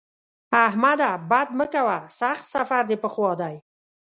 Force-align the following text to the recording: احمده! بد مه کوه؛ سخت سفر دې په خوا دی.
احمده! 0.65 1.11
بد 1.29 1.49
مه 1.57 1.65
کوه؛ 1.73 1.97
سخت 2.19 2.43
سفر 2.55 2.81
دې 2.89 2.97
په 3.03 3.09
خوا 3.13 3.31
دی. 3.41 3.55